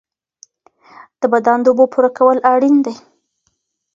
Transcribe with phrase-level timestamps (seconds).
[1.19, 2.95] د بدن د اوبو پوره کول اړین دي.